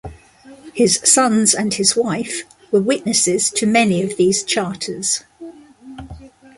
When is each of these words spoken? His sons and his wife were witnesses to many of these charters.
His 0.73 0.99
sons 1.03 1.53
and 1.53 1.75
his 1.75 1.95
wife 1.95 2.41
were 2.71 2.81
witnesses 2.81 3.51
to 3.51 3.67
many 3.67 4.01
of 4.01 4.17
these 4.17 4.41
charters. 4.41 5.25